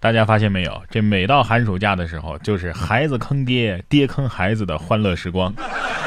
[0.00, 0.82] 大家发现没有？
[0.88, 5.52] 这每到寒暑假的时候，就是孩子坑爹，爹坑孩子的欢乐时光。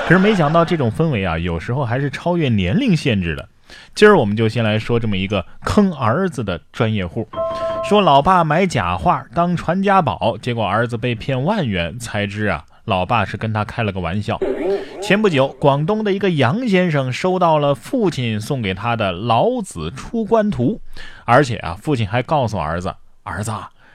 [0.07, 3.49] 可是没想到这种氛围啊，有时候还是超越年龄限制的。
[3.93, 7.27] 今儿我们就先来说这么一个坑儿子的专业户，
[7.87, 14.39] 说老爸买假画当传家宝，结果儿子被骗万元，才知啊，老爸是跟他开了个玩笑。
[15.01, 20.81] 前不久，广东的一个杨先生收到了父亲送给他的《老子出关图》，
[21.25, 23.51] 而且啊，父亲还告诉儿子：“儿子，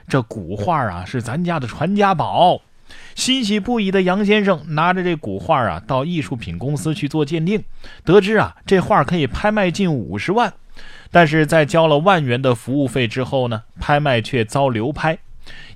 [0.09, 2.61] 这古画啊是咱家的传家宝。”
[3.17, 7.65] 欣喜不已的杨先生拿着这古画啊，到艺术品公司去做鉴定，
[8.05, 10.53] 得知啊，这画可以拍卖近五十万。
[11.11, 15.19] 但是在交了万元的服务费之后呢，拍卖却遭流拍。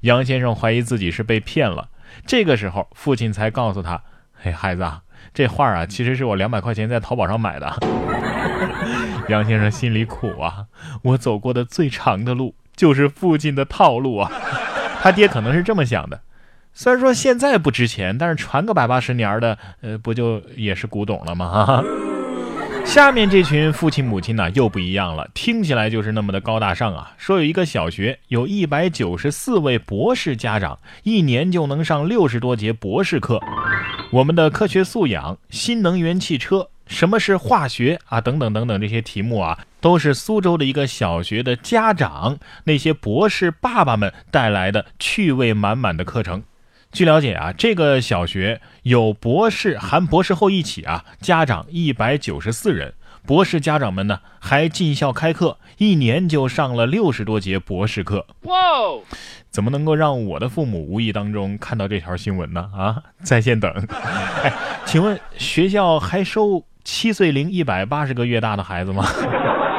[0.02, 1.88] 杨先生怀疑自己是被骗了。
[2.26, 4.02] 这个时候，父亲才告诉他
[4.34, 7.74] ：“嘿，孩子啊，这画啊，其实是我两百块钱在淘宝上买的。”
[9.28, 10.66] 杨先生心里苦啊，
[11.02, 14.32] 我走过的最长的路就是父亲的套路啊。
[15.02, 16.18] 他爹可能是这么想的。
[16.72, 21.50] 虽然说现在不值钱，但是传个百八十年的，呃，不就也是古董了吗？
[21.50, 21.84] 哈 哈
[22.87, 27.12] 下面这群父亲母亲呢，又不一样了，听起来就是那么的高大上啊。
[27.18, 33.38] 说有一个小学有一百九十四位博士家长，一年就能上六十多节博士课。
[34.10, 46.42] 我们的科学素养、新能源汽车、什么是化学啊，等等等等这些题目啊，都是苏州的一个小学的家长那些博士爸爸们带来的趣味满满的课程。
[46.92, 52.95] 据了解啊，这个小学有博士含博士后一起啊，家长一百九十四人。
[53.26, 58.26] 博士家长们呢还进校开课，一年就上了六十多节博士课。
[58.42, 58.54] 哇，
[59.50, 62.70] 怎么能够让我的父母无意当中看到这条新闻呢？
[62.74, 63.72] 啊，在线等。
[64.87, 69.04] 请问学校还收七岁零一百八十个月大的孩子吗？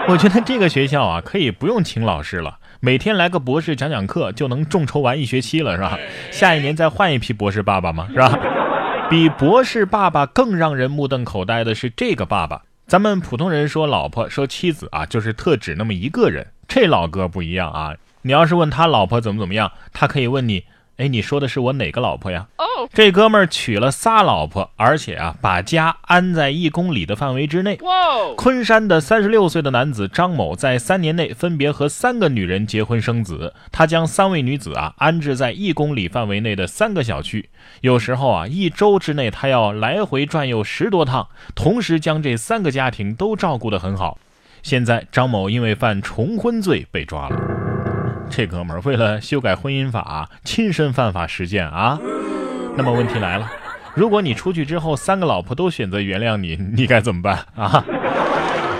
[0.09, 2.57] 我觉得这个学校啊，可以不用请老师了。
[2.79, 5.97] 每天来个博士讲讲课就能众筹完一学期了，是吧？
[6.31, 8.07] 下一年再换一批博士爸爸嘛？
[8.11, 8.37] 是吧？
[9.09, 12.63] 比博士爸爸更让人目瞪口呆的是这个爸爸。
[12.87, 16.47] 咱们普通人说老婆说妻子啊，就是特指那么一个人。
[16.67, 17.95] 这老哥不一样啊！
[18.23, 20.65] 你要是问他老婆怎么怎么样，他可以问你。
[21.01, 22.45] 哎，你说的是我哪个老婆呀？
[22.59, 27.75] 哦，这哥们儿娶了仨老婆，而且啊，把家安在一公里的范围之内。
[27.81, 27.91] 哇！
[28.37, 33.51] 昆山的三十六岁的男子张某，在三年内分别和三个女人结婚生子。
[33.71, 37.49] 他将三位女子啊安置在一公里范围内的三个小区，
[37.81, 44.19] 有时候啊，一周之内他要来回转悠十多趟，同时将这三个家庭都照顾得很好。
[44.61, 47.35] 现在张某因为犯重婚罪被抓了。
[48.31, 51.99] 这哥们儿为了修改婚姻法，亲身犯法实践啊！
[52.77, 53.51] 那么问题来了，
[53.93, 57.83] 如果你出去之后，三个老婆都选择原谅你，你该怎么办啊？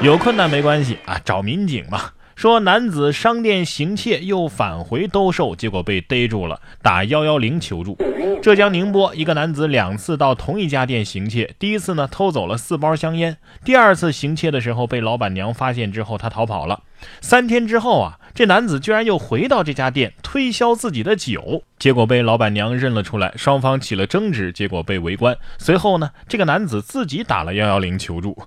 [0.02, 2.00] 有困难没关系啊，找民警嘛。
[2.34, 7.98] 说男子商店行窃又返回兜售，结果被逮住了，打幺幺零求助。
[8.42, 16.80] 浙江宁波一个男子两次到同一家店行窃，第一次呢偷走了四包香烟，第二次行窃的时候被老板娘发现之后，他逃跑了。
[17.22, 25.38] 三天之后啊，这男子居然又回到这家店推销自己的酒，结果被老板娘认了出来，双方起了争执，结果被围观。
[25.58, 28.38] 随后呢，这个男子自己打了幺幺零求助，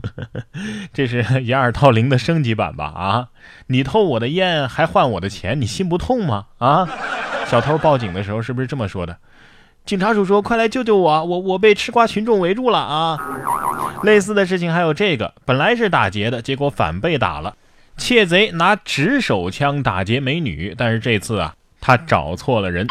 [0.93, 2.85] 这是掩耳盗铃的升级版吧？
[2.87, 3.29] 啊，
[3.67, 6.47] 你偷我的烟还换我的钱，你心不痛吗？
[6.59, 6.89] 啊，
[7.47, 9.19] 小偷报警的时候是不是这么说的？
[9.85, 13.19] 警察叔叔，快来救救我，我我被吃瓜群众围住了啊！
[14.03, 17.55] 类似的事情还有这个，本来是打劫的，结果反被打了。
[17.97, 22.87] 窃贼拿直手枪打劫美女，但是这次啊，他找错了人。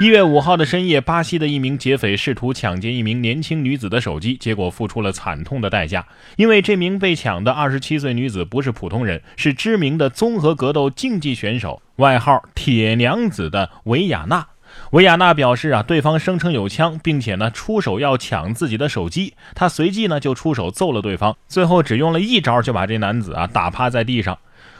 [0.00, 6.06] 一月五号的深夜，巴西的一名劫匪试图抢劫一名年轻女子的手机，结果付出了惨痛的代价。
[6.36, 14.46] 因为这名被抢的二十七岁女子不是普通人，是知名的综合格斗竞技选手，外号“铁娘子”的维亚娜。
[14.90, 24.36] 维亚娜表示啊，对方声称有枪，并且呢出手要抢自己的手机，他随即呢就出手揍了对方，最后只用了一招就把这男子啊打趴在地上。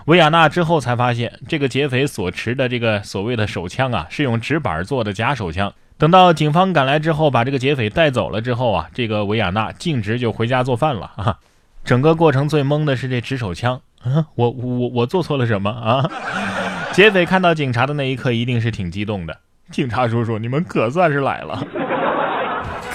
[0.06, 5.72] 维亚娜之后才发现，这个劫匪所持的这个所谓的手枪啊，是用纸板做的假手枪。
[5.96, 11.38] 等到警方赶来之后，把这个劫匪带走了之后啊，这个维亚娜径直就回家做饭了啊。
[11.84, 16.10] 整个过程最懵的是这纸手枪，啊，我我我做错了什么啊？
[16.92, 19.38] 劫匪看到警察的那一刻，一定是挺激动的。
[19.70, 21.62] 警察叔叔，你们可算是来了。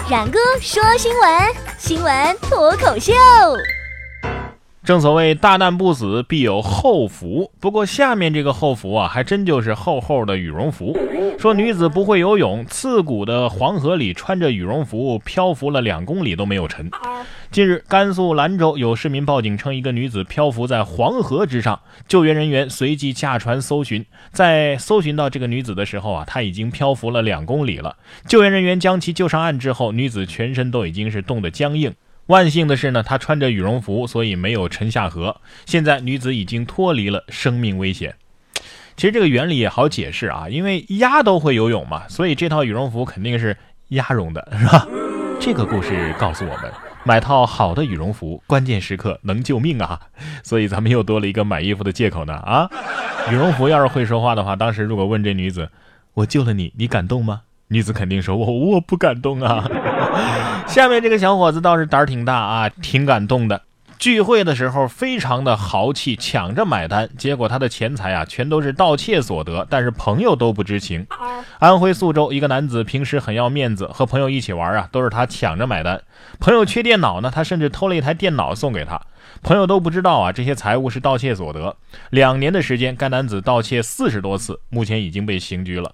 [0.10, 1.42] 冉哥说新闻，
[1.78, 3.14] 新闻脱口秀。
[4.86, 7.52] 正所谓大难不死，必有后福。
[7.60, 10.96] 不过下面这个后福啊，还真就是厚厚的羽绒服。
[11.40, 16.92] 说女子不会游泳，刺骨的黄河里穿着羽绒服漂浮了两公里都没有沉。
[17.50, 24.06] 近日，甘肃兰州有市民报警称，一个女子漂浮在黄河之上，救援人员随即驾船搜寻。
[24.32, 27.96] 在搜寻到这个女子的时候啊，她已经漂浮了两公里了。
[28.28, 31.92] 救援人员将其救上岸之后，女子全身都已经是冻得僵硬。
[32.28, 35.42] 万幸的是呢，她穿着羽绒服，所以没有沉下河。
[35.66, 38.16] 现在女子已经脱离了生命危险。
[38.98, 43.58] 其实这个原理也好解释啊，因为鸭都会游泳嘛，所以这套羽绒服肯定是
[43.90, 44.88] 鸭绒的，是吧？
[45.40, 46.72] 这个故事告诉我们，
[47.04, 50.00] 买套好的羽绒服，关键时刻能救命啊！
[50.44, 52.70] 所以咱们又多了一个买衣服的借口呢啊！
[53.30, 55.70] 羽绒服要是会说话的话，当时如果问这女子
[56.16, 59.70] ：“我救了你，你感动吗？”女子肯定说：“我我不感动啊。
[60.68, 63.62] ”下面这个小伙子倒是胆儿挺大啊，挺感动的。
[63.98, 71.08] 聚会的时候非常的豪气，抢着买单，结果他的钱财啊全都是盗窃所得，但是朋友都不知情。
[71.60, 76.02] 安徽宿州一个男子平时很要面子，和朋友一起玩啊，都是他抢着买单。
[76.40, 79.02] 朋友缺电脑呢，他甚至偷了一台电脑送给他，
[79.42, 81.78] 朋友都不知道啊，这些财物是盗窃所得。
[82.10, 85.92] 两年的时间，该男子盗窃四十多次，目前已经被刑拘了。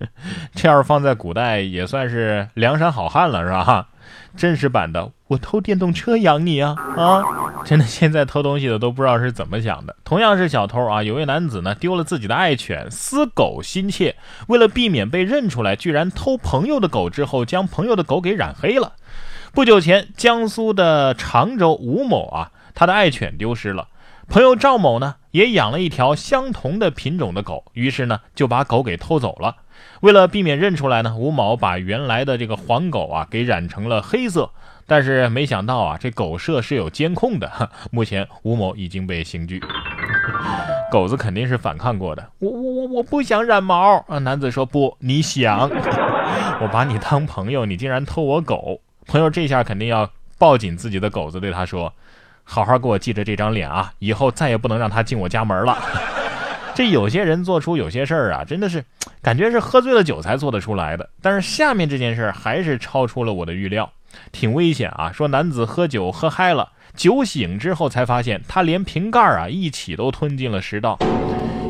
[0.54, 3.88] 这要是放在古代，也算是梁山好汉了，是吧？
[4.36, 7.22] 真实版的，我偷电动车养你啊啊！
[7.64, 9.94] 真的，现在偷东西的都不知道是怎么想的。
[10.04, 14.16] 同样是小偷啊，有位男子呢丢了自己的爱犬，思狗心切，
[14.48, 18.92] 为了避免被认出来，居然偷朋友的狗之后，将朋友的狗给染黑了。
[19.52, 23.88] 不久前，江苏的常州吴某啊，他的爱犬丢失了，
[24.28, 29.56] 朋友赵某呢也养了一条相同的品种的狗，于是呢就把狗给偷走了。
[30.00, 34.50] 为了避免认出来呢，吴某把原来的这个黄狗啊给染成了黑色，
[34.86, 37.70] 但是没想到啊，这狗舍是有监控的。
[37.92, 39.60] 目前吴某已经被刑拘。
[40.90, 44.18] 狗子肯定是反抗过的，我我我我不想染毛啊！
[44.18, 45.70] 男子说不，你想，
[46.60, 48.80] 我把你当朋友，你竟然偷我狗。
[49.06, 51.92] 朋友这下肯定要抱紧自己的狗子，对他说
[52.42, 55.78] ：“好好给我记着这张脸啊，以后再也不能让他进我家门了。”
[56.74, 58.84] 这有些人做出有些事儿啊，真的是。
[59.22, 63.92] 感觉是喝醉了酒才做得出来的，但是下面这件事儿还是超出了我的预料，
[64.32, 65.12] 挺危险啊！
[65.12, 70.98] 说男子喝酒喝嗨了，酒醒之后才发现他连瓶盖啊一起都吞进了食道。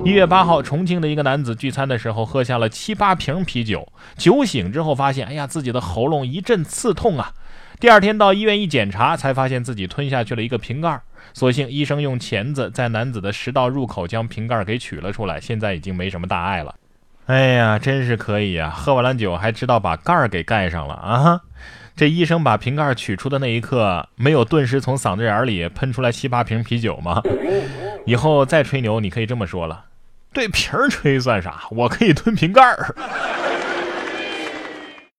[0.05, 7.33] 一月八号，重庆的一个男子聚餐的时候喝下了七八瓶啤酒，酒醒之后发现，哎呀，自己的喉咙一阵刺痛啊！
[7.81, 11.01] 第二天到医院一检查，才发现自己吞下去了一个瓶盖，
[11.33, 16.75] 所幸医生用钳子在男子的食道入口将瓶盖给取了出来，现在已经没什么大碍了。
[17.25, 18.69] 哎呀，真是可以呀！
[18.69, 21.41] 喝完了酒还知道把盖儿给盖上了啊！
[21.97, 27.23] 这医生把瓶盖取出的那一刻，没有顿时从嗓子眼里喷出来七八瓶啤酒吗？
[28.05, 29.87] 以后再吹牛，你可以这么说了：
[30.35, 31.63] 对瓶儿吹算啥？
[31.71, 32.95] 我可以吞瓶盖儿。